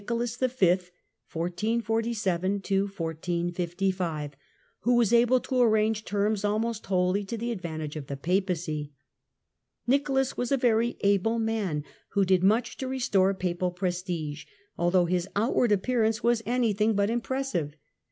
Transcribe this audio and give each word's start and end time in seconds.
1447 0.01 0.89
Nicholas 1.29 2.25
V., 3.61 4.09
who 4.79 4.95
was 4.95 5.13
able 5.13 5.39
to 5.39 5.61
arrange 5.61 6.03
terms 6.03 6.43
almost 6.43 6.81
^^ 6.83 6.85
wholly 6.87 7.23
to 7.23 7.37
the 7.37 7.51
advantage 7.51 7.95
of 7.95 8.07
the 8.07 8.17
Papacy. 8.17 8.91
Nicholas 9.85 10.35
was 10.35 10.51
a 10.51 10.57
very 10.57 10.97
able 11.01 11.37
man, 11.37 11.83
who 12.13 12.25
did 12.25 12.43
much 12.43 12.77
to 12.77 12.87
restore 12.87 13.35
Papal 13.35 13.69
prestige, 13.69 14.45
although 14.75 15.05
his 15.05 15.27
outward 15.35 15.71
appearance 15.71 16.23
was 16.23 16.41
anything 16.47 16.95
but 16.95 17.11
impressive. 17.11 17.75